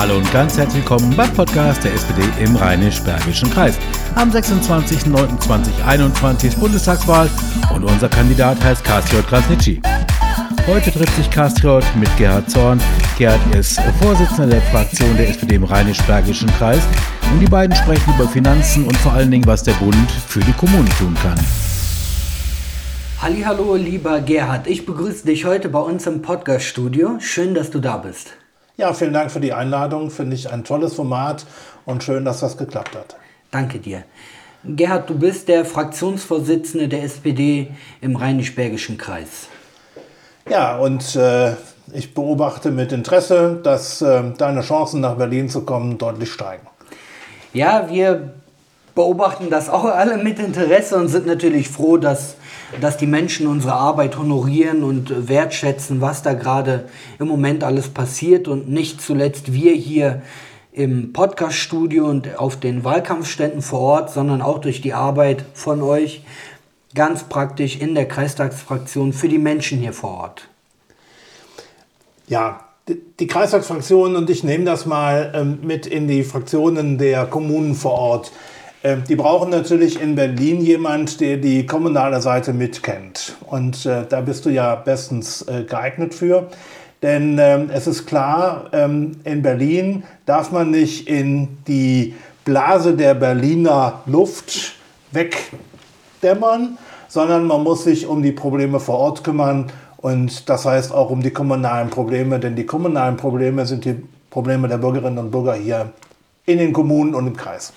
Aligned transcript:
Hallo 0.00 0.16
und 0.16 0.32
ganz 0.32 0.56
herzlich 0.56 0.82
willkommen 0.82 1.14
beim 1.14 1.30
Podcast 1.34 1.84
der 1.84 1.92
SPD 1.92 2.22
im 2.42 2.56
Rheinisch-Bergischen 2.56 3.50
Kreis. 3.50 3.78
Am 4.14 4.30
26.09.2021 4.30 6.46
ist 6.46 6.58
Bundestagswahl 6.58 7.28
und 7.74 7.84
unser 7.84 8.08
Kandidat 8.08 8.64
heißt 8.64 8.82
Kastriot 8.82 9.26
Krasnitschi. 9.26 9.82
Heute 10.66 10.90
trifft 10.90 11.14
sich 11.16 11.30
Kastriot 11.30 11.84
mit 11.96 12.08
Gerhard 12.16 12.50
Zorn. 12.50 12.80
Gerhard 13.18 13.42
ist 13.54 13.78
Vorsitzender 14.00 14.46
der 14.46 14.62
Fraktion 14.62 15.14
der 15.18 15.28
SPD 15.28 15.56
im 15.56 15.64
Rheinisch-Bergischen 15.64 16.48
Kreis 16.56 16.80
und 17.30 17.40
die 17.40 17.50
beiden 17.50 17.76
sprechen 17.76 18.14
über 18.14 18.26
Finanzen 18.26 18.86
und 18.86 18.96
vor 18.96 19.12
allen 19.12 19.30
Dingen, 19.30 19.44
was 19.44 19.64
der 19.64 19.74
Bund 19.74 20.10
für 20.10 20.40
die 20.40 20.54
Kommunen 20.54 20.88
tun 20.98 21.14
kann. 21.22 21.38
Hallo, 23.20 23.76
lieber 23.76 24.22
Gerhard, 24.22 24.66
ich 24.66 24.86
begrüße 24.86 25.26
dich 25.26 25.44
heute 25.44 25.68
bei 25.68 25.80
uns 25.80 26.06
im 26.06 26.22
Podcast-Studio. 26.22 27.18
Schön, 27.20 27.52
dass 27.52 27.70
du 27.70 27.80
da 27.80 27.98
bist. 27.98 28.39
Ja, 28.80 28.94
vielen 28.94 29.12
Dank 29.12 29.30
für 29.30 29.40
die 29.40 29.52
Einladung. 29.52 30.10
Finde 30.10 30.34
ich 30.34 30.50
ein 30.50 30.64
tolles 30.64 30.94
Format 30.94 31.44
und 31.84 32.02
schön, 32.02 32.24
dass 32.24 32.40
das 32.40 32.56
geklappt 32.56 32.96
hat. 32.96 33.14
Danke 33.50 33.78
dir. 33.78 34.04
Gerhard, 34.64 35.10
du 35.10 35.18
bist 35.18 35.48
der 35.48 35.66
Fraktionsvorsitzende 35.66 36.88
der 36.88 37.02
SPD 37.02 37.68
im 38.00 38.16
Rheinisch-Bergischen 38.16 38.96
Kreis. 38.96 39.48
Ja, 40.48 40.78
und 40.78 41.14
äh, 41.14 41.56
ich 41.92 42.14
beobachte 42.14 42.70
mit 42.70 42.90
Interesse, 42.92 43.60
dass 43.62 44.00
äh, 44.00 44.22
deine 44.38 44.62
Chancen 44.62 45.02
nach 45.02 45.16
Berlin 45.16 45.50
zu 45.50 45.66
kommen 45.66 45.98
deutlich 45.98 46.32
steigen. 46.32 46.66
Ja, 47.52 47.86
wir 47.90 48.32
beobachten 48.94 49.50
das 49.50 49.68
auch 49.68 49.84
alle 49.84 50.16
mit 50.16 50.38
Interesse 50.38 50.96
und 50.96 51.08
sind 51.08 51.26
natürlich 51.26 51.68
froh, 51.68 51.98
dass 51.98 52.36
dass 52.80 52.96
die 52.96 53.06
Menschen 53.06 53.46
unsere 53.46 53.74
Arbeit 53.74 54.16
honorieren 54.18 54.82
und 54.84 55.28
wertschätzen, 55.28 56.00
was 56.00 56.22
da 56.22 56.34
gerade 56.34 56.88
im 57.18 57.28
Moment 57.28 57.64
alles 57.64 57.88
passiert 57.88 58.48
und 58.48 58.68
nicht 58.68 59.00
zuletzt 59.00 59.52
wir 59.52 59.72
hier 59.72 60.22
im 60.72 61.12
Podcaststudio 61.12 62.06
und 62.06 62.38
auf 62.38 62.58
den 62.58 62.84
Wahlkampfständen 62.84 63.62
vor 63.62 63.80
Ort, 63.80 64.10
sondern 64.10 64.40
auch 64.40 64.58
durch 64.58 64.80
die 64.80 64.92
Arbeit 64.92 65.44
von 65.52 65.82
euch 65.82 66.24
ganz 66.94 67.24
praktisch 67.24 67.76
in 67.76 67.94
der 67.94 68.06
Kreistagsfraktion 68.06 69.12
für 69.12 69.28
die 69.28 69.38
Menschen 69.38 69.78
hier 69.78 69.92
vor 69.92 70.10
Ort. 70.10 70.48
Ja, 72.28 72.60
die 73.18 73.26
Kreistagsfraktion 73.26 74.16
und 74.16 74.30
ich 74.30 74.44
nehme 74.44 74.64
das 74.64 74.86
mal 74.86 75.32
ähm, 75.34 75.58
mit 75.62 75.86
in 75.86 76.08
die 76.08 76.24
Fraktionen 76.24 76.98
der 76.98 77.26
Kommunen 77.26 77.74
vor 77.74 77.92
Ort. 77.92 78.32
Ähm, 78.82 79.04
die 79.08 79.16
brauchen 79.16 79.50
natürlich 79.50 80.00
in 80.00 80.14
Berlin 80.14 80.60
jemand, 80.62 81.20
der 81.20 81.36
die 81.36 81.66
kommunale 81.66 82.20
Seite 82.22 82.52
mitkennt. 82.52 83.36
Und 83.46 83.84
äh, 83.84 84.06
da 84.08 84.22
bist 84.22 84.46
du 84.46 84.50
ja 84.50 84.74
bestens 84.74 85.42
äh, 85.42 85.64
geeignet 85.64 86.14
für. 86.14 86.48
Denn 87.02 87.38
ähm, 87.38 87.70
es 87.72 87.86
ist 87.86 88.06
klar, 88.06 88.70
ähm, 88.72 89.16
in 89.24 89.42
Berlin 89.42 90.04
darf 90.26 90.50
man 90.50 90.70
nicht 90.70 91.08
in 91.08 91.58
die 91.66 92.14
Blase 92.44 92.94
der 92.94 93.14
Berliner 93.14 94.00
Luft 94.06 94.74
wegdämmern, 95.12 96.78
sondern 97.08 97.46
man 97.46 97.62
muss 97.62 97.84
sich 97.84 98.06
um 98.06 98.22
die 98.22 98.32
Probleme 98.32 98.80
vor 98.80 98.98
Ort 98.98 99.24
kümmern. 99.24 99.66
Und 99.98 100.48
das 100.48 100.64
heißt 100.64 100.92
auch 100.92 101.10
um 101.10 101.22
die 101.22 101.30
kommunalen 101.30 101.90
Probleme, 101.90 102.38
denn 102.38 102.56
die 102.56 102.64
kommunalen 102.64 103.18
Probleme 103.18 103.66
sind 103.66 103.84
die 103.84 103.96
Probleme 104.30 104.68
der 104.68 104.78
Bürgerinnen 104.78 105.18
und 105.18 105.30
Bürger 105.30 105.54
hier 105.54 105.92
in 106.46 106.58
den 106.58 106.72
Kommunen 106.72 107.14
und 107.14 107.26
im 107.26 107.36
Kreis. 107.36 107.72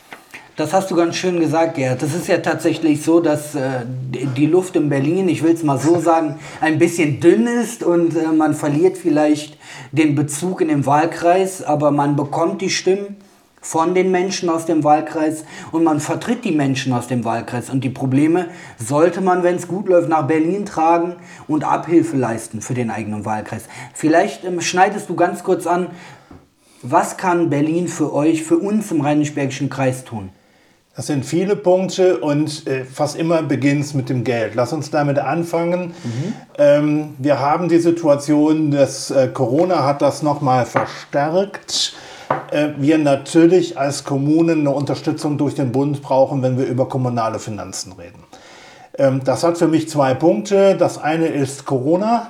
Das 0.56 0.72
hast 0.72 0.92
du 0.92 0.96
ganz 0.96 1.16
schön 1.16 1.40
gesagt, 1.40 1.76
Gerd. 1.76 2.04
Das 2.04 2.14
ist 2.14 2.28
ja 2.28 2.38
tatsächlich 2.38 3.02
so, 3.02 3.20
dass 3.20 3.56
äh, 3.56 3.86
die 4.38 4.46
Luft 4.46 4.76
in 4.76 4.88
Berlin, 4.88 5.28
ich 5.28 5.42
will 5.42 5.52
es 5.52 5.64
mal 5.64 5.80
so 5.80 6.00
sagen, 6.00 6.38
ein 6.62 6.78
bisschen 6.78 7.20
dünn 7.20 7.48
ist 7.48 7.82
und 7.82 8.16
äh, 8.16 8.28
man 8.28 8.54
verliert 8.54 8.96
vielleicht 8.96 9.58
den 9.92 10.14
Bezug 10.14 10.62
in 10.62 10.68
den 10.68 10.86
Wahlkreis, 10.86 11.64
aber 11.64 11.90
man 11.90 12.16
bekommt 12.16 12.62
die 12.62 12.70
Stimmen 12.70 13.16
von 13.62 13.96
den 13.96 14.12
Menschen 14.12 14.48
aus 14.48 14.68
dem 14.68 14.84
Wahlkreis 14.84 15.44
und 15.72 15.84
man 15.84 16.00
vertritt 16.00 16.46
die 16.46 16.52
Menschen 16.52 16.94
aus 16.94 17.08
dem 17.08 17.26
Wahlkreis. 17.26 17.72
Und 17.72 17.84
die 17.84 17.90
Probleme 17.90 18.50
sollte 18.78 19.22
man, 19.22 19.42
wenn 19.42 19.56
es 19.56 19.68
gut 19.68 19.88
läuft, 19.88 20.10
nach 20.10 20.28
Berlin 20.28 20.68
tragen 20.68 21.16
und 21.48 21.64
Abhilfe 21.64 22.16
leisten 22.16 22.62
für 22.62 22.76
den 22.76 22.92
eigenen 22.92 23.26
Wahlkreis. 23.26 23.64
Vielleicht 23.96 24.44
ähm, 24.44 24.62
schneidest 24.62 25.10
du 25.10 25.16
ganz 25.16 25.44
kurz 25.44 25.66
an, 25.66 25.88
was 26.84 27.18
kann 27.18 27.50
Berlin 27.50 27.88
für 27.88 28.14
euch, 28.14 28.44
für 28.44 28.58
uns 28.58 28.92
im 28.92 29.02
Rheinisch-Bergischen 29.02 29.72
Kreis 29.72 30.04
tun? 30.04 30.30
Das 30.96 31.08
sind 31.08 31.26
viele 31.26 31.56
Punkte 31.56 32.20
und 32.20 32.68
äh, 32.68 32.86
fast 32.86 33.16
immer 33.16 33.42
beginnt 33.42 33.84
es 33.84 33.96
mit 33.96 34.10
dem 34.10 34.24
Geld. 34.24 34.54
Lass 34.54 34.74
uns 34.74 34.92
damit 34.92 35.18
anfangen. 35.18 35.88
Mhm. 36.04 36.34
Ähm, 36.60 37.16
wir 37.18 37.40
haben 37.40 37.68
die 37.68 37.80
Situation, 37.80 38.70
dass 38.70 39.10
äh, 39.10 39.28
Corona 39.34 39.86
hat 39.86 40.04
das 40.04 40.22
nochmal 40.22 40.68
verstärkt. 40.68 41.96
Äh, 42.52 42.70
wir 42.78 43.00
natürlich 43.00 43.76
als 43.76 44.04
Kommunen 44.04 44.60
eine 44.60 44.70
Unterstützung 44.70 45.40
durch 45.40 45.56
den 45.56 45.72
Bund 45.72 46.04
brauchen, 46.04 46.44
wenn 46.44 46.60
wir 46.60 46.68
über 46.68 46.88
kommunale 46.88 47.40
Finanzen 47.40 47.94
reden. 47.94 48.24
Ähm, 48.96 49.22
das 49.26 49.44
hat 49.44 49.58
für 49.58 49.68
mich 49.68 49.90
zwei 49.90 50.14
Punkte. 50.14 50.76
Das 50.78 51.00
eine 51.00 51.26
ist 51.26 51.66
Corona. 51.66 52.30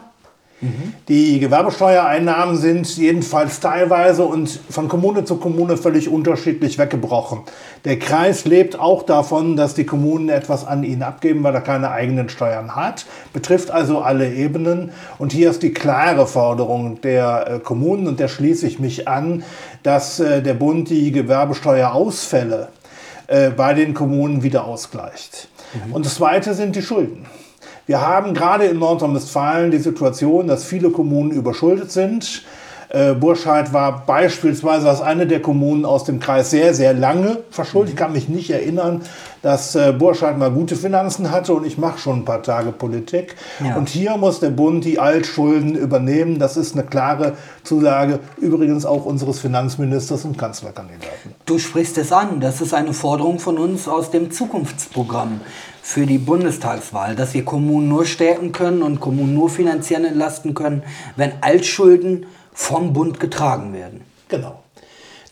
Die 1.08 1.40
Gewerbesteuereinnahmen 1.40 2.58
sind 2.58 2.96
jedenfalls 2.98 3.60
teilweise 3.60 4.24
und 4.24 4.50
von 4.70 4.88
Kommune 4.88 5.26
zu 5.26 5.38
Kommune 5.38 5.78
völlig 5.78 6.10
unterschiedlich 6.10 6.78
weggebrochen. 6.78 7.42
Der 7.86 8.00
Kreis 8.00 8.46
lebt 8.46 8.80
auch 8.80 9.04
davon, 9.04 9.56
dass 9.58 9.74
die 9.74 9.86
Kommunen 9.86 10.30
etwas 10.30 10.66
an 10.66 10.84
ihn 10.84 11.04
abgeben, 11.04 11.44
weil 11.44 11.54
er 11.54 11.62
keine 11.62 11.92
eigenen 11.92 12.30
Steuern 12.30 12.76
hat. 12.76 13.06
Betrifft 13.34 13.72
also 13.72 14.00
alle 14.00 14.34
Ebenen. 14.34 14.92
Und 15.18 15.34
hier 15.34 15.50
ist 15.50 15.64
die 15.64 15.74
klare 15.74 16.28
Forderung 16.28 17.02
der 17.02 17.48
äh, 17.48 17.60
Kommunen, 17.60 18.08
und 18.08 18.20
der 18.20 18.28
schließe 18.28 18.66
ich 18.66 18.80
mich 18.80 19.08
an, 19.08 19.44
dass 19.84 20.20
äh, 20.20 20.42
der 20.42 20.54
Bund 20.54 20.90
die 20.90 21.12
Gewerbesteuerausfälle 21.12 22.70
äh, 23.28 23.50
bei 23.50 23.74
den 23.74 23.94
Kommunen 23.94 24.44
wieder 24.44 24.66
ausgleicht. 24.66 25.50
Mhm. 25.74 25.94
Und 25.94 26.06
das 26.06 26.16
Zweite 26.16 26.54
sind 26.54 26.76
die 26.76 26.82
Schulden. 26.82 27.26
Wir 27.86 28.00
haben 28.00 28.34
gerade 28.34 28.66
in 28.66 28.80
Nordrhein-Westfalen 28.80 29.70
die 29.70 29.78
Situation, 29.78 30.48
dass 30.48 30.64
viele 30.64 30.90
Kommunen 30.90 31.32
überschuldet 31.32 31.92
sind. 31.92 32.44
Äh, 32.94 33.16
Burscheid 33.16 33.74
war 33.74 34.06
beispielsweise 34.06 34.88
als 34.88 35.02
eine 35.02 35.26
der 35.26 35.42
Kommunen 35.42 35.84
aus 35.84 36.04
dem 36.04 36.20
Kreis 36.20 36.52
sehr, 36.52 36.76
sehr 36.76 36.94
lange 36.94 37.40
verschuldet. 37.50 37.94
Ich 37.94 37.98
kann 37.98 38.14
mich 38.14 38.30
nicht 38.30 38.52
erinnern, 38.52 39.02
dass 39.42 39.74
äh, 39.74 39.92
Burscheid 39.98 40.38
mal 40.38 40.52
gute 40.52 40.76
Finanzen 40.76 41.32
hatte 41.32 41.56
und 41.56 41.66
ich 41.66 41.80
mache 41.80 41.98
schon 41.98 42.20
ein 42.20 42.26
paar 42.26 42.44
Tage 42.44 42.72
Politik. 42.72 43.36
Ja. 43.66 43.78
Und 43.78 43.90
hier 43.90 44.16
muss 44.18 44.42
der 44.42 44.52
Bund 44.52 44.86
die 44.86 45.00
Altschulden 45.00 45.74
übernehmen. 45.74 46.38
Das 46.38 46.56
ist 46.56 46.76
eine 46.76 46.84
klare 46.84 47.34
Zusage, 47.64 48.20
übrigens 48.38 48.86
auch 48.86 49.06
unseres 49.06 49.40
Finanzministers 49.40 50.24
und 50.24 50.38
Kanzlerkandidaten. 50.38 51.34
Du 51.48 51.58
sprichst 51.58 51.98
es 51.98 52.12
an. 52.12 52.42
Das 52.42 52.62
ist 52.62 52.76
eine 52.76 52.94
Forderung 52.94 53.40
von 53.40 53.58
uns 53.58 53.88
aus 53.88 54.12
dem 54.12 54.30
Zukunftsprogramm 54.30 55.42
für 55.82 56.06
die 56.06 56.20
Bundestagswahl, 56.20 57.16
dass 57.16 57.34
wir 57.34 57.44
Kommunen 57.44 57.90
nur 57.90 58.06
stärken 58.06 58.52
können 58.52 58.84
und 58.84 59.00
Kommunen 59.00 59.34
nur 59.34 59.50
finanziell 59.50 60.06
entlasten 60.06 60.54
können, 60.54 60.84
wenn 61.16 61.32
Altschulden 61.42 62.28
vom 62.54 62.94
Bund 62.94 63.20
getragen 63.20 63.74
werden. 63.74 64.02
Genau. 64.30 64.60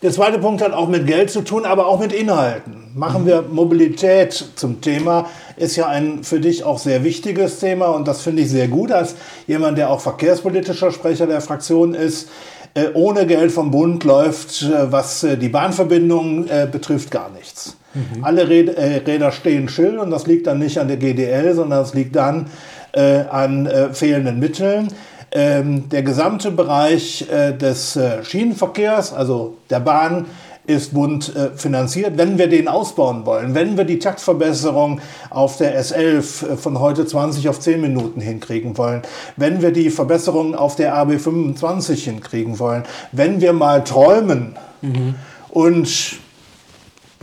Der 0.02 0.10
zweite 0.10 0.40
Punkt 0.40 0.62
hat 0.62 0.72
auch 0.72 0.88
mit 0.88 1.06
Geld 1.06 1.30
zu 1.30 1.42
tun, 1.42 1.64
aber 1.64 1.86
auch 1.86 2.00
mit 2.00 2.12
Inhalten. 2.12 2.90
Machen 2.94 3.24
wir 3.24 3.42
Mobilität 3.42 4.32
zum 4.56 4.80
Thema, 4.80 5.28
ist 5.56 5.76
ja 5.76 5.86
ein 5.86 6.24
für 6.24 6.40
dich 6.40 6.64
auch 6.64 6.78
sehr 6.78 7.04
wichtiges 7.04 7.60
Thema 7.60 7.86
und 7.86 8.08
das 8.08 8.20
finde 8.20 8.42
ich 8.42 8.50
sehr 8.50 8.66
gut 8.66 8.90
als 8.90 9.14
jemand, 9.46 9.78
der 9.78 9.90
auch 9.90 10.00
verkehrspolitischer 10.00 10.90
Sprecher 10.90 11.28
der 11.28 11.40
Fraktion 11.40 11.94
ist. 11.94 12.28
Äh, 12.74 12.88
ohne 12.94 13.26
Geld 13.26 13.52
vom 13.52 13.70
Bund 13.70 14.02
läuft, 14.02 14.62
äh, 14.62 14.90
was 14.90 15.22
äh, 15.24 15.36
die 15.36 15.50
Bahnverbindung 15.50 16.46
betrifft, 16.70 17.10
gar 17.10 17.30
nichts. 17.30 17.76
Mhm. 17.94 18.24
Alle 18.24 18.48
Räder 18.48 19.30
stehen 19.32 19.68
still 19.68 19.98
und 19.98 20.10
das 20.10 20.26
liegt 20.26 20.46
dann 20.46 20.58
nicht 20.58 20.78
an 20.78 20.88
der 20.88 20.96
GDL, 20.96 21.54
sondern 21.54 21.80
das 21.80 21.94
liegt 21.94 22.16
dann 22.16 22.46
an 22.94 23.70
fehlenden 23.92 24.38
Mitteln. 24.38 24.88
Ähm, 25.34 25.88
der 25.88 26.02
gesamte 26.02 26.50
Bereich 26.50 27.26
des 27.28 27.98
Schienenverkehrs, 28.22 29.14
also 29.14 29.56
der 29.70 29.80
Bahn, 29.80 30.26
ist 30.66 30.94
Bund 30.94 31.34
äh, 31.34 31.50
finanziert. 31.56 32.16
Wenn 32.16 32.38
wir 32.38 32.48
den 32.48 32.68
ausbauen 32.68 33.26
wollen, 33.26 33.54
wenn 33.54 33.76
wir 33.76 33.84
die 33.84 33.98
Taktverbesserung 33.98 35.00
auf 35.30 35.56
der 35.56 35.80
S11 35.80 36.18
äh, 36.52 36.56
von 36.56 36.78
heute 36.78 37.04
20 37.04 37.48
auf 37.48 37.58
10 37.58 37.80
Minuten 37.80 38.20
hinkriegen 38.20 38.78
wollen, 38.78 39.02
wenn 39.36 39.60
wir 39.60 39.72
die 39.72 39.90
Verbesserung 39.90 40.54
auf 40.54 40.76
der 40.76 40.94
AB 40.94 41.18
25 41.18 42.04
hinkriegen 42.04 42.58
wollen, 42.58 42.84
wenn 43.10 43.40
wir 43.40 43.52
mal 43.52 43.82
träumen 43.82 44.54
mhm. 44.82 45.16
und 45.50 46.20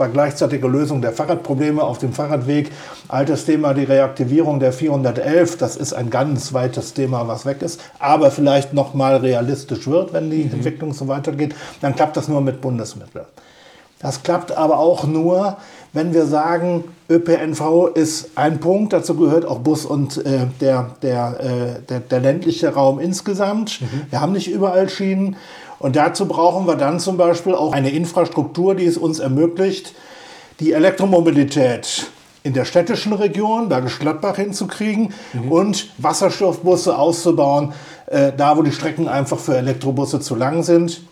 bei 0.00 0.08
gleichzeitiger 0.08 0.66
Lösung 0.66 1.02
der 1.02 1.12
Fahrradprobleme 1.12 1.82
auf 1.82 1.98
dem 1.98 2.14
Fahrradweg. 2.14 2.70
Altes 3.08 3.44
Thema, 3.44 3.74
die 3.74 3.84
Reaktivierung 3.84 4.58
der 4.58 4.72
411. 4.72 5.58
Das 5.58 5.76
ist 5.76 5.92
ein 5.92 6.08
ganz 6.08 6.54
weites 6.54 6.94
Thema, 6.94 7.28
was 7.28 7.44
weg 7.44 7.60
ist, 7.60 7.82
aber 7.98 8.30
vielleicht 8.30 8.72
noch 8.72 8.94
mal 8.94 9.16
realistisch 9.16 9.86
wird, 9.86 10.14
wenn 10.14 10.30
die 10.30 10.44
mhm. 10.44 10.54
Entwicklung 10.54 10.94
so 10.94 11.06
weitergeht. 11.06 11.54
Dann 11.82 11.94
klappt 11.94 12.16
das 12.16 12.28
nur 12.28 12.40
mit 12.40 12.62
Bundesmitteln. 12.62 13.26
Das 13.98 14.22
klappt 14.22 14.52
aber 14.52 14.78
auch 14.78 15.04
nur, 15.04 15.58
wenn 15.92 16.14
wir 16.14 16.24
sagen, 16.24 16.84
ÖPNV 17.10 17.88
ist 17.94 18.30
ein 18.36 18.58
Punkt, 18.58 18.94
dazu 18.94 19.14
gehört 19.16 19.44
auch 19.44 19.58
Bus 19.58 19.84
und 19.84 20.24
äh, 20.24 20.46
der, 20.62 20.92
der, 21.02 21.40
äh, 21.40 21.82
der, 21.86 22.00
der, 22.00 22.20
ländliche 22.20 22.72
Raum 22.72 23.00
insgesamt. 23.00 23.82
Mhm. 23.82 24.06
Wir 24.08 24.22
haben 24.22 24.32
nicht 24.32 24.50
überall 24.50 24.88
Schienen. 24.88 25.36
Und 25.80 25.96
dazu 25.96 26.28
brauchen 26.28 26.66
wir 26.66 26.76
dann 26.76 27.00
zum 27.00 27.16
Beispiel 27.16 27.54
auch 27.54 27.72
eine 27.72 27.90
Infrastruktur, 27.90 28.74
die 28.76 28.84
es 28.84 28.98
uns 28.98 29.18
ermöglicht, 29.18 29.94
die 30.60 30.72
Elektromobilität 30.72 32.06
in 32.42 32.52
der 32.52 32.66
städtischen 32.66 33.14
Region, 33.14 33.70
Bergisch 33.70 33.98
Gladbach 33.98 34.36
hinzukriegen 34.36 35.14
mhm. 35.32 35.50
und 35.50 35.90
Wasserstoffbusse 35.96 36.96
auszubauen, 36.96 37.72
äh, 38.06 38.30
da 38.36 38.56
wo 38.58 38.62
die 38.62 38.72
Strecken 38.72 39.08
einfach 39.08 39.38
für 39.38 39.56
Elektrobusse 39.56 40.20
zu 40.20 40.34
lang 40.34 40.62
sind. 40.62 41.02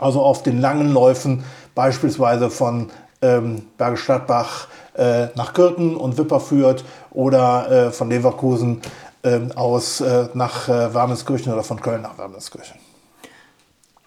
Also 0.00 0.22
auf 0.22 0.42
den 0.42 0.58
langen 0.60 0.92
Läufen 0.92 1.44
beispielsweise 1.74 2.50
von 2.50 2.88
ähm, 3.20 3.62
Bergisch 3.76 4.06
Gladbach 4.06 4.68
äh, 4.94 5.26
nach 5.34 5.52
Kürten 5.52 5.96
und 5.96 6.16
Wipperfürth 6.16 6.82
oder 7.10 7.70
äh, 7.70 7.90
von 7.90 8.08
Leverkusen 8.08 8.80
ähm, 9.22 9.52
aus 9.54 10.00
äh, 10.00 10.28
nach 10.32 10.68
äh, 10.68 10.94
Wermelskirchen 10.94 11.52
oder 11.52 11.62
von 11.62 11.80
Köln 11.80 12.02
nach 12.02 12.16
Wermelskirchen. 12.16 12.87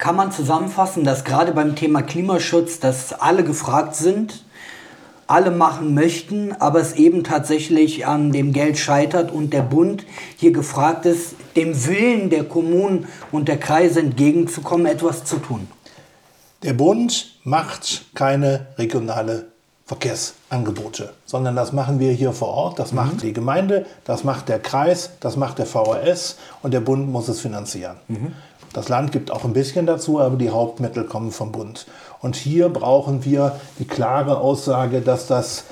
Kann 0.01 0.15
man 0.15 0.31
zusammenfassen, 0.31 1.03
dass 1.03 1.25
gerade 1.25 1.51
beim 1.51 1.75
Thema 1.75 2.01
Klimaschutz, 2.01 2.79
dass 2.79 3.13
alle 3.13 3.43
gefragt 3.43 3.95
sind, 3.95 4.43
alle 5.27 5.51
machen 5.51 5.93
möchten, 5.93 6.53
aber 6.53 6.81
es 6.81 6.93
eben 6.93 7.23
tatsächlich 7.23 8.07
an 8.07 8.31
dem 8.31 8.51
Geld 8.51 8.79
scheitert 8.79 9.31
und 9.31 9.53
der 9.53 9.61
Bund 9.61 10.03
hier 10.37 10.53
gefragt 10.53 11.05
ist, 11.05 11.35
dem 11.55 11.85
Willen 11.85 12.31
der 12.31 12.45
Kommunen 12.45 13.07
und 13.31 13.47
der 13.47 13.59
Kreise 13.59 13.99
entgegenzukommen, 13.99 14.87
etwas 14.87 15.23
zu 15.23 15.37
tun. 15.37 15.67
Der 16.63 16.73
Bund 16.73 17.35
macht 17.43 18.05
keine 18.15 18.65
regionale 18.79 19.51
Verkehrsangebote, 19.85 21.13
sondern 21.25 21.55
das 21.55 21.73
machen 21.73 21.99
wir 21.99 22.11
hier 22.11 22.31
vor 22.31 22.47
Ort, 22.47 22.79
das 22.79 22.91
mhm. 22.91 22.95
macht 22.95 23.21
die 23.21 23.33
Gemeinde, 23.33 23.85
das 24.05 24.23
macht 24.23 24.49
der 24.49 24.57
Kreis, 24.57 25.11
das 25.19 25.35
macht 25.35 25.59
der 25.59 25.67
VRS 25.67 26.37
und 26.63 26.73
der 26.73 26.79
Bund 26.79 27.07
muss 27.07 27.27
es 27.27 27.39
finanzieren. 27.39 27.97
Mhm. 28.07 28.33
Das 28.73 28.87
Land 28.87 29.11
gibt 29.11 29.31
auch 29.31 29.43
ein 29.43 29.53
bisschen 29.53 29.85
dazu, 29.85 30.19
aber 30.19 30.37
die 30.37 30.49
Hauptmittel 30.49 31.03
kommen 31.03 31.31
vom 31.31 31.51
Bund. 31.51 31.87
Und 32.21 32.35
hier 32.35 32.69
brauchen 32.69 33.25
wir 33.25 33.59
die 33.79 33.87
klare 33.87 34.37
Aussage, 34.37 35.01
dass 35.01 35.27
das 35.27 35.65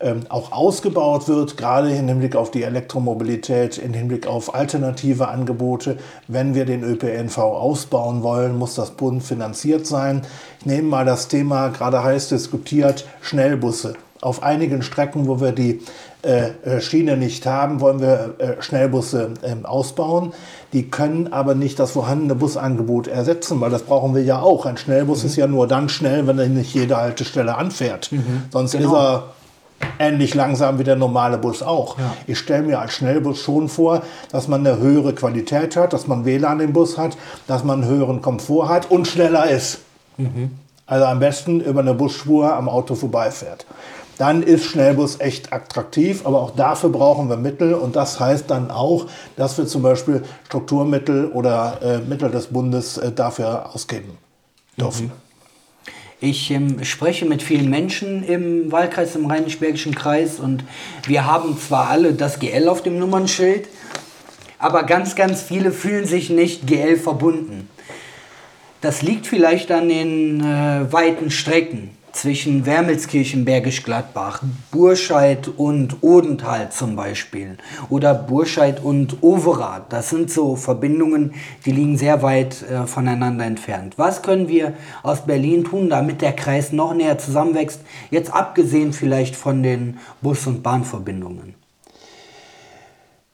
ähm, 0.00 0.20
auch 0.28 0.52
ausgebaut 0.52 1.28
wird, 1.28 1.56
gerade 1.56 1.90
im 1.90 2.08
Hinblick 2.08 2.36
auf 2.36 2.50
die 2.50 2.62
Elektromobilität, 2.62 3.78
im 3.78 3.94
Hinblick 3.94 4.26
auf 4.26 4.54
alternative 4.54 5.28
Angebote. 5.28 5.98
Wenn 6.28 6.54
wir 6.54 6.64
den 6.64 6.84
ÖPNV 6.84 7.38
ausbauen 7.38 8.22
wollen, 8.22 8.58
muss 8.58 8.74
das 8.74 8.92
Bund 8.92 9.22
finanziert 9.22 9.86
sein. 9.86 10.22
Ich 10.60 10.66
nehme 10.66 10.88
mal 10.88 11.04
das 11.04 11.28
Thema, 11.28 11.68
gerade 11.68 12.04
heiß 12.04 12.28
diskutiert, 12.28 13.06
Schnellbusse. 13.20 13.94
Auf 14.24 14.42
einigen 14.42 14.82
Strecken, 14.82 15.26
wo 15.26 15.40
wir 15.40 15.52
die 15.52 15.82
äh, 16.22 16.48
äh, 16.64 16.80
Schiene 16.80 17.18
nicht 17.18 17.44
haben, 17.44 17.80
wollen 17.80 18.00
wir 18.00 18.34
äh, 18.38 18.62
Schnellbusse 18.62 19.34
ähm, 19.42 19.66
ausbauen. 19.66 20.32
Die 20.72 20.90
können 20.90 21.30
aber 21.32 21.54
nicht 21.54 21.78
das 21.78 21.90
vorhandene 21.90 22.34
Busangebot 22.34 23.06
ersetzen, 23.06 23.60
weil 23.60 23.70
das 23.70 23.82
brauchen 23.82 24.14
wir 24.14 24.22
ja 24.22 24.40
auch. 24.40 24.64
Ein 24.64 24.78
Schnellbus 24.78 25.22
mhm. 25.22 25.28
ist 25.28 25.36
ja 25.36 25.46
nur 25.46 25.68
dann 25.68 25.90
schnell, 25.90 26.26
wenn 26.26 26.38
er 26.38 26.48
nicht 26.48 26.74
jede 26.74 26.96
Haltestelle 26.96 27.56
anfährt. 27.56 28.10
Mhm. 28.10 28.44
Sonst 28.50 28.72
genau. 28.72 28.88
ist 28.88 28.94
er 28.94 29.24
ähnlich 29.98 30.34
langsam 30.34 30.78
wie 30.78 30.84
der 30.84 30.96
normale 30.96 31.36
Bus 31.36 31.62
auch. 31.62 31.98
Ja. 31.98 32.16
Ich 32.26 32.38
stelle 32.38 32.62
mir 32.62 32.78
als 32.80 32.94
Schnellbus 32.94 33.40
schon 33.40 33.68
vor, 33.68 34.02
dass 34.30 34.48
man 34.48 34.66
eine 34.66 34.78
höhere 34.78 35.14
Qualität 35.14 35.76
hat, 35.76 35.92
dass 35.92 36.06
man 36.06 36.24
WLAN 36.24 36.60
im 36.60 36.72
Bus 36.72 36.96
hat, 36.96 37.18
dass 37.46 37.64
man 37.64 37.82
einen 37.82 37.90
höheren 37.90 38.22
Komfort 38.22 38.68
hat 38.70 38.90
und 38.90 39.06
schneller 39.06 39.50
ist. 39.50 39.80
Mhm. 40.16 40.52
Also 40.86 41.06
am 41.06 41.18
besten 41.18 41.60
über 41.60 41.80
eine 41.80 41.94
Busspur 41.94 42.54
am 42.54 42.68
Auto 42.68 42.94
vorbeifährt 42.94 43.66
dann 44.18 44.42
ist 44.42 44.64
Schnellbus 44.64 45.20
echt 45.20 45.52
attraktiv. 45.52 46.22
Aber 46.24 46.40
auch 46.40 46.50
dafür 46.54 46.90
brauchen 46.90 47.28
wir 47.28 47.36
Mittel. 47.36 47.74
Und 47.74 47.96
das 47.96 48.20
heißt 48.20 48.50
dann 48.50 48.70
auch, 48.70 49.06
dass 49.36 49.58
wir 49.58 49.66
zum 49.66 49.82
Beispiel 49.82 50.22
Strukturmittel 50.46 51.26
oder 51.26 51.80
äh, 51.82 51.98
Mittel 51.98 52.30
des 52.30 52.48
Bundes 52.48 52.98
äh, 52.98 53.12
dafür 53.12 53.74
ausgeben 53.74 54.16
dürfen. 54.78 55.06
Mhm. 55.06 55.12
Ich 56.20 56.50
ähm, 56.50 56.82
spreche 56.84 57.26
mit 57.26 57.42
vielen 57.42 57.68
Menschen 57.68 58.24
im 58.24 58.72
Wahlkreis, 58.72 59.14
im 59.14 59.26
Rheinisch-Bergischen 59.26 59.94
Kreis 59.94 60.38
und 60.38 60.64
wir 61.06 61.26
haben 61.26 61.58
zwar 61.58 61.90
alle 61.90 62.14
das 62.14 62.38
GL 62.38 62.68
auf 62.68 62.82
dem 62.82 62.98
Nummernschild, 62.98 63.68
aber 64.58 64.84
ganz, 64.84 65.16
ganz 65.16 65.42
viele 65.42 65.70
fühlen 65.70 66.06
sich 66.06 66.30
nicht 66.30 66.66
GL 66.66 66.96
verbunden. 66.96 67.68
Das 68.84 69.00
liegt 69.00 69.26
vielleicht 69.26 69.72
an 69.72 69.88
den 69.88 70.42
äh, 70.42 70.92
weiten 70.92 71.30
Strecken 71.30 71.88
zwischen 72.12 72.66
Wermelskirchen, 72.66 73.46
Bergisch 73.46 73.82
Gladbach, 73.82 74.42
Burscheid 74.70 75.48
und 75.56 76.02
Odenthal 76.02 76.68
zum 76.70 76.94
Beispiel 76.94 77.56
oder 77.88 78.12
Burscheid 78.12 78.84
und 78.84 79.22
Overath. 79.22 79.90
Das 79.90 80.10
sind 80.10 80.30
so 80.30 80.54
Verbindungen, 80.54 81.32
die 81.64 81.72
liegen 81.72 81.96
sehr 81.96 82.20
weit 82.20 82.60
äh, 82.60 82.86
voneinander 82.86 83.46
entfernt. 83.46 83.94
Was 83.96 84.20
können 84.20 84.48
wir 84.48 84.74
aus 85.02 85.24
Berlin 85.24 85.64
tun, 85.64 85.88
damit 85.88 86.20
der 86.20 86.34
Kreis 86.34 86.70
noch 86.70 86.92
näher 86.92 87.16
zusammenwächst, 87.16 87.80
jetzt 88.10 88.34
abgesehen 88.34 88.92
vielleicht 88.92 89.34
von 89.34 89.62
den 89.62 89.98
Bus- 90.20 90.46
und 90.46 90.62
Bahnverbindungen? 90.62 91.63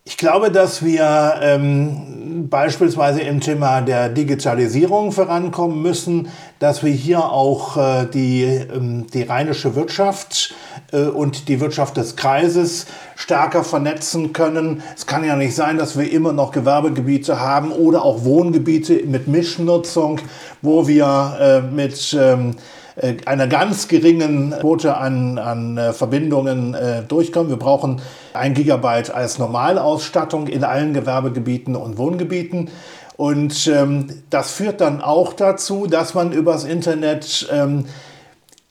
Ich 0.05 0.17
glaube, 0.17 0.51
dass 0.51 0.83
wir 0.83 1.35
ähm, 1.43 2.49
beispielsweise 2.49 3.21
im 3.21 3.41
Thema 3.41 3.83
der 3.83 4.09
Digitalisierung 4.09 5.13
vorankommen 5.13 5.83
müssen, 5.83 6.29
dass 6.59 6.83
wir 6.83 6.91
hier 6.91 7.23
auch 7.23 7.77
äh, 7.77 8.07
die, 8.07 8.45
ähm, 8.45 9.09
die 9.13 9.23
rheinische 9.23 9.75
Wirtschaft 9.75 10.55
äh, 10.93 11.03
und 11.03 11.49
die 11.49 11.61
Wirtschaft 11.61 11.99
des 11.99 12.17
Kreises 12.17 12.87
stärker 13.15 13.63
vernetzen 13.63 14.33
können. 14.33 14.83
Es 14.97 15.07
kann 15.07 15.23
ja 15.23 15.37
nicht 15.37 15.55
sein, 15.55 15.77
dass 15.77 15.99
wir 15.99 16.11
immer 16.11 16.33
noch 16.33 16.51
Gewerbegebiete 16.51 17.39
haben 17.39 17.71
oder 17.71 18.03
auch 18.03 18.25
Wohngebiete 18.25 19.03
mit 19.05 19.29
Mischnutzung, 19.29 20.19
wo 20.63 20.89
wir 20.89 21.37
äh, 21.39 21.61
mit 21.61 22.17
ähm, 22.19 22.53
äh, 22.53 22.80
einer 23.27 23.47
ganz 23.47 23.89
geringen 23.89 24.55
Quote 24.61 24.97
an, 24.97 25.39
an 25.39 25.79
äh, 25.79 25.93
Verbindungen 25.93 26.75
äh, 26.75 27.03
durchkommen. 27.03 27.49
Wir 27.49 27.59
brauchen 27.59 28.01
ein 28.35 28.55
Gigabyte 28.55 29.11
als 29.11 29.39
Normalausstattung 29.39 30.47
in 30.47 30.65
allen 30.65 30.93
Gewerbegebieten 30.93 31.77
und 31.77 31.99
Wohngebieten. 31.99 32.71
Und 33.17 33.67
ähm, 33.67 34.23
das 34.31 34.53
führt 34.53 34.81
dann 34.81 35.03
auch 35.03 35.33
dazu, 35.33 35.87
dass 35.87 36.15
man 36.15 36.33
übers 36.33 36.65
Internet 36.65 37.49
ähm, 37.53 37.87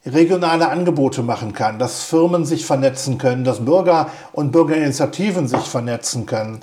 regionale 0.06 0.68
Angebote 0.68 1.22
machen 1.22 1.52
kann, 1.52 1.78
dass 1.78 2.04
Firmen 2.04 2.44
sich 2.44 2.64
vernetzen 2.64 3.18
können, 3.18 3.44
dass 3.44 3.64
Bürger 3.64 4.10
und 4.32 4.50
Bürgerinitiativen 4.50 5.46
sich 5.46 5.60
vernetzen 5.60 6.26
können. 6.26 6.60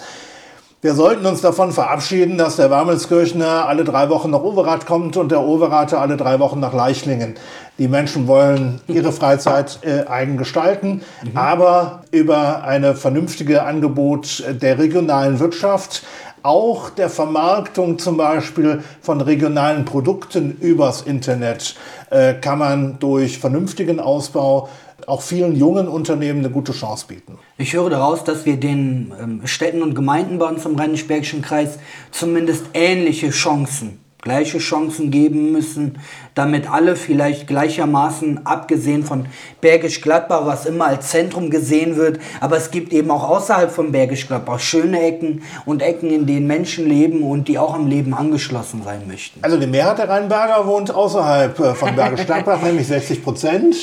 Wir 0.79 0.93
sollten 0.93 1.25
uns 1.25 1.41
davon 1.41 1.71
verabschieden, 1.71 2.37
dass 2.37 2.57
der 2.57 2.69
Wermelskirchner 2.69 3.67
alle 3.67 3.83
drei 3.83 4.09
Wochen 4.09 4.29
nach 4.29 4.43
Overath 4.43 4.85
kommt 4.85 5.17
und 5.17 5.31
der 5.31 5.41
Overater 5.41 5.99
alle 5.99 6.17
drei 6.17 6.39
Wochen 6.39 6.59
nach 6.59 6.71
Leichlingen. 6.71 7.33
Die 7.79 7.87
Menschen 7.87 8.27
wollen 8.27 8.79
ihre 8.87 9.11
Freizeit 9.11 9.79
äh, 9.81 10.05
eigen 10.07 10.37
gestalten, 10.37 11.01
mhm. 11.23 11.31
aber 11.35 12.03
über 12.11 12.63
eine 12.63 12.93
vernünftige 12.93 13.63
Angebot 13.63 14.43
der 14.47 14.77
regionalen 14.77 15.39
Wirtschaft, 15.39 16.03
auch 16.43 16.91
der 16.91 17.09
Vermarktung 17.09 17.97
zum 17.97 18.17
Beispiel 18.17 18.83
von 19.01 19.19
regionalen 19.19 19.83
Produkten 19.83 20.57
übers 20.61 21.01
Internet, 21.01 21.73
äh, 22.11 22.35
kann 22.35 22.59
man 22.59 22.99
durch 22.99 23.39
vernünftigen 23.39 23.99
Ausbau 23.99 24.69
auch 25.05 25.21
vielen 25.21 25.55
jungen 25.55 25.87
Unternehmen 25.87 26.39
eine 26.39 26.49
gute 26.49 26.71
Chance 26.71 27.05
bieten. 27.07 27.37
Ich 27.57 27.73
höre 27.73 27.89
daraus, 27.89 28.23
dass 28.23 28.45
wir 28.45 28.57
den 28.57 29.13
ähm, 29.19 29.41
Städten 29.45 29.83
und 29.83 29.93
Gemeinden 29.93 30.39
bei 30.39 30.47
uns 30.47 30.65
im 30.65 30.75
Rheinisch-Bergischen 30.75 31.41
Kreis 31.41 31.77
zumindest 32.11 32.65
ähnliche 32.73 33.29
Chancen 33.29 33.99
gleiche 34.27 34.57
Chancen 34.57 35.09
geben 35.09 35.53
müssen, 35.53 35.99
damit 36.35 36.69
alle 36.69 36.97
vielleicht 36.97 37.47
gleichermaßen, 37.47 38.45
abgesehen 38.45 39.03
von 39.03 39.25
Bergisch 39.61 40.01
Gladbach, 40.01 40.41
was 40.43 40.65
immer 40.65 40.87
als 40.87 41.07
Zentrum 41.07 41.49
gesehen 41.49 41.95
wird, 41.95 42.19
aber 42.41 42.57
es 42.57 42.69
gibt 42.69 42.91
eben 42.91 43.09
auch 43.09 43.23
außerhalb 43.23 43.71
von 43.71 43.93
Bergisch 43.93 44.27
Gladbach 44.27 44.59
schöne 44.59 45.01
Ecken 45.01 45.43
und 45.65 45.81
Ecken, 45.81 46.11
in 46.11 46.25
denen 46.25 46.45
Menschen 46.45 46.87
leben 46.87 47.23
und 47.23 47.47
die 47.47 47.57
auch 47.57 47.73
am 47.73 47.87
Leben 47.87 48.13
angeschlossen 48.13 48.81
sein 48.83 49.07
möchten. 49.07 49.39
Also 49.41 49.57
die 49.57 49.65
Mehrheit 49.65 49.97
der 49.99 50.09
Rheinberger 50.09 50.67
wohnt 50.67 50.93
außerhalb 50.93 51.57
äh, 51.59 51.73
von 51.73 51.95
Bergisch 51.95 52.25
Gladbach, 52.25 52.61
nämlich 52.63 52.87
60 52.87 53.23
Prozent. 53.23 53.75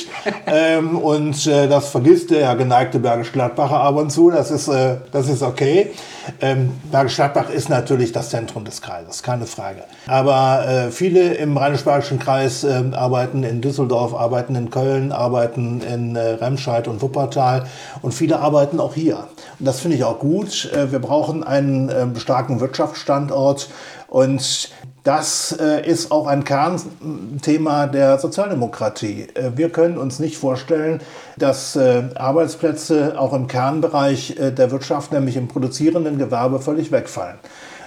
Ähm, 0.45 0.97
und 0.99 1.47
äh, 1.47 1.67
das 1.67 1.89
vergisst 1.89 2.29
der 2.29 2.41
ja, 2.41 2.53
geneigte 2.53 2.99
Bergisch 2.99 3.31
Gladbacher 3.31 3.79
ab 3.79 3.95
und 3.95 4.11
zu, 4.11 4.29
das 4.29 4.51
ist, 4.51 4.67
äh, 4.67 4.97
das 5.11 5.27
ist 5.27 5.41
okay. 5.41 5.91
Ähm, 6.39 6.71
Bergisch 6.91 7.15
Gladbach 7.15 7.49
ist 7.49 7.69
natürlich 7.69 8.11
das 8.11 8.29
Zentrum 8.29 8.63
des 8.63 8.81
Kreises, 8.81 9.23
keine 9.23 9.45
Frage. 9.45 9.83
Aber 10.07 10.34
äh, 10.37 10.91
viele 10.91 11.33
im 11.35 11.55
Rheinisch-Bergischen 11.55 12.19
Kreis 12.19 12.63
äh, 12.63 12.83
arbeiten 12.93 13.43
in 13.43 13.61
Düsseldorf, 13.61 14.13
arbeiten 14.13 14.55
in 14.55 14.69
Köln, 14.69 15.11
arbeiten 15.11 15.81
in 15.81 16.15
äh, 16.15 16.19
Remscheid 16.19 16.87
und 16.87 17.01
Wuppertal 17.01 17.67
und 18.01 18.13
viele 18.13 18.39
arbeiten 18.39 18.79
auch 18.79 18.93
hier. 18.93 19.27
Und 19.59 19.65
das 19.65 19.79
finde 19.79 19.97
ich 19.97 20.03
auch 20.03 20.19
gut. 20.19 20.71
Äh, 20.73 20.91
wir 20.91 20.99
brauchen 20.99 21.43
einen 21.43 21.89
ähm, 21.89 22.15
starken 22.15 22.59
Wirtschaftsstandort 22.59 23.69
und 24.07 24.69
Das 25.03 25.55
äh, 25.59 25.87
ist 25.87 26.11
auch 26.11 26.25
ein 26.25 26.43
Kernthema 26.43 27.85
der 27.85 28.17
Sozialdemokratie. 28.17 29.27
Äh, 29.35 29.51
wir 29.55 29.69
können 29.69 29.99
uns 29.99 30.17
nicht 30.17 30.35
vorstellen, 30.35 30.99
dass 31.37 31.77
Arbeitsplätze 31.77 33.13
auch 33.19 33.33
im 33.33 33.45
Kernbereich 33.45 34.35
der 34.39 34.71
Wirtschaft, 34.71 35.11
nämlich 35.11 35.37
im 35.37 35.47
produzierenden 35.47 36.17
Gewerbe, 36.17 36.59
völlig 36.59 36.91
wegfallen. 36.91 37.37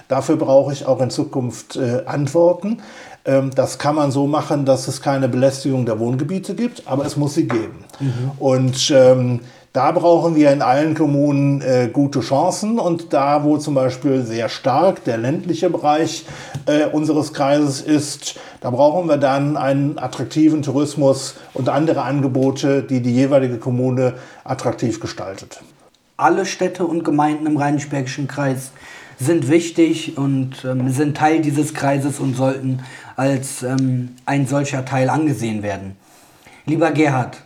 Dafür 0.09 0.37
brauche 0.37 0.73
ich 0.73 0.85
auch 0.85 0.99
in 1.01 1.11
Zukunft 1.11 1.77
äh, 1.77 2.01
Antworten. 2.05 2.81
Ähm, 3.25 3.51
das 3.55 3.77
kann 3.77 3.95
man 3.95 4.11
so 4.11 4.27
machen, 4.27 4.65
dass 4.65 4.87
es 4.87 5.01
keine 5.01 5.29
Belästigung 5.29 5.85
der 5.85 5.99
Wohngebiete 5.99 6.55
gibt, 6.55 6.83
aber 6.87 7.05
es 7.05 7.15
muss 7.15 7.35
sie 7.35 7.47
geben. 7.47 7.85
Mhm. 7.99 8.31
Und 8.39 8.91
ähm, 8.93 9.41
da 9.71 9.91
brauchen 9.91 10.35
wir 10.35 10.51
in 10.51 10.63
allen 10.63 10.95
Kommunen 10.95 11.61
äh, 11.61 11.89
gute 11.93 12.21
Chancen 12.21 12.79
und 12.79 13.13
da, 13.13 13.43
wo 13.43 13.57
zum 13.57 13.75
Beispiel 13.75 14.23
sehr 14.23 14.49
stark 14.49 15.03
der 15.03 15.19
ländliche 15.19 15.69
Bereich 15.69 16.25
äh, 16.65 16.87
unseres 16.87 17.31
Kreises 17.33 17.79
ist, 17.79 18.39
da 18.61 18.71
brauchen 18.71 19.07
wir 19.07 19.17
dann 19.17 19.57
einen 19.57 19.99
attraktiven 19.99 20.63
Tourismus 20.63 21.35
und 21.53 21.69
andere 21.69 22.01
Angebote, 22.01 22.81
die 22.81 23.01
die 23.01 23.13
jeweilige 23.13 23.57
Kommune 23.57 24.15
attraktiv 24.43 24.99
gestaltet. 24.99 25.61
Alle 26.17 26.47
Städte 26.47 26.85
und 26.85 27.03
Gemeinden 27.03 27.45
im 27.45 27.55
Rheinisch-Bergischen 27.55 28.27
Kreis 28.27 28.71
sind 29.19 29.49
wichtig 29.49 30.17
und 30.17 30.63
ähm, 30.65 30.89
sind 30.89 31.17
Teil 31.17 31.41
dieses 31.41 31.73
Kreises 31.73 32.19
und 32.19 32.35
sollten 32.35 32.79
als 33.15 33.63
ähm, 33.63 34.15
ein 34.25 34.47
solcher 34.47 34.85
Teil 34.85 35.09
angesehen 35.09 35.61
werden. 35.61 35.97
Lieber 36.65 36.91
Gerhard, 36.91 37.37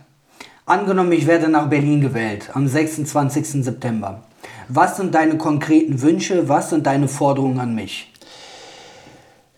angenommen, 0.66 1.12
ich 1.12 1.26
werde 1.26 1.48
nach 1.48 1.68
Berlin 1.68 2.00
gewählt 2.00 2.50
am 2.54 2.68
26. 2.68 3.64
September. 3.64 4.22
Was 4.68 4.96
sind 4.96 5.14
deine 5.14 5.36
konkreten 5.36 6.00
Wünsche? 6.00 6.48
Was 6.48 6.70
sind 6.70 6.86
deine 6.86 7.08
Forderungen 7.08 7.58
an 7.58 7.74
mich? 7.74 8.10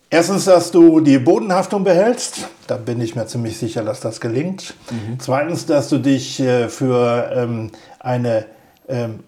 Erstens, 0.09 0.45
dass 0.45 0.71
du 0.71 1.01
die 1.01 1.19
Bodenhaftung 1.19 1.83
behältst. 1.83 2.47
Da 2.65 2.77
bin 2.77 2.99
ich 3.01 3.15
mir 3.15 3.27
ziemlich 3.27 3.57
sicher, 3.57 3.83
dass 3.83 3.99
das 3.99 4.21
gelingt. 4.21 4.73
Mhm. 4.89 5.19
Zweitens, 5.19 5.65
dass 5.65 5.89
du 5.89 5.97
dich 5.97 6.39
äh, 6.39 6.69
für 6.69 7.29
ähm, 7.35 7.71
eine 7.99 8.45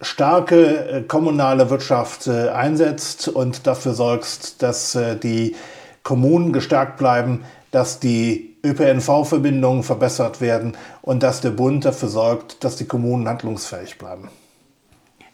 starke 0.02 0.90
äh, 0.90 1.02
kommunale 1.02 1.70
Wirtschaft 1.70 2.28
äh, 2.28 2.50
einsetzt 2.50 3.28
und 3.28 3.68
dafür 3.68 3.94
sorgst, 3.94 4.62
dass 4.62 4.96
äh, 4.96 5.18
die 5.18 5.56
Kommunen 6.04 6.54
gestärkt 6.54 6.98
bleiben, 6.98 7.44
dass 7.72 8.00
die 8.00 8.56
ÖPNV-Verbindungen 8.64 9.84
verbessert 9.84 10.40
werden 10.42 10.78
und 11.02 11.24
dass 11.24 11.42
der 11.42 11.52
Bund 11.52 11.86
dafür 11.86 12.10
sorgt, 12.10 12.64
dass 12.64 12.78
die 12.78 12.86
Kommunen 12.86 13.28
handlungsfähig 13.28 13.98
bleiben. 13.98 14.30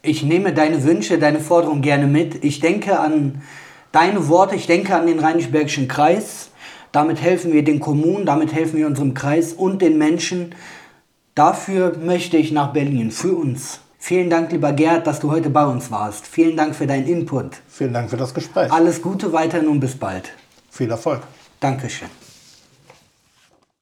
Ich 0.01 0.23
nehme 0.23 0.53
deine 0.53 0.83
Wünsche, 0.83 1.17
deine 1.17 1.39
Forderungen 1.39 1.81
gerne 1.81 2.07
mit. 2.07 2.43
Ich 2.43 2.59
denke 2.59 2.99
an 2.99 3.41
deine 3.91 4.27
Worte, 4.27 4.55
ich 4.55 4.67
denke 4.67 4.95
an 4.95 5.07
den 5.07 5.19
Rheinisch-Bergischen 5.19 5.87
Kreis. 5.87 6.49
Damit 6.91 7.21
helfen 7.21 7.53
wir 7.53 7.63
den 7.63 7.79
Kommunen, 7.79 8.25
damit 8.25 8.53
helfen 8.53 8.77
wir 8.77 8.87
unserem 8.87 9.13
Kreis 9.13 9.53
und 9.53 9.81
den 9.81 9.97
Menschen. 9.97 10.55
Dafür 11.35 11.97
möchte 11.97 12.37
ich 12.37 12.51
nach 12.51 12.73
Berlin, 12.73 13.11
für 13.11 13.35
uns. 13.35 13.81
Vielen 14.07 14.29
Dank, 14.29 14.51
lieber 14.51 14.71
Gerd, 14.71 15.07
dass 15.07 15.19
du 15.19 15.31
heute 15.31 15.49
bei 15.49 15.65
uns 15.65 15.89
warst. 15.89 16.27
Vielen 16.27 16.55
Dank 16.55 16.75
für 16.75 16.85
deinen 16.85 17.07
Input. 17.07 17.55
Vielen 17.67 17.91
Dank 17.91 18.11
für 18.11 18.17
das 18.17 18.35
Gespräch. 18.35 18.71
Alles 18.71 19.01
Gute 19.01 19.33
weiterhin 19.33 19.67
und 19.67 19.79
bis 19.79 19.97
bald. 19.97 20.31
Viel 20.69 20.91
Erfolg. 20.91 21.21
Dankeschön. 21.59 22.07